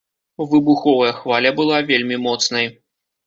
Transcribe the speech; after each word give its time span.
Выбуховая 0.51 1.09
хваля 1.17 1.51
была 1.61 1.77
вельмі 1.91 2.19
моцнай. 2.27 2.65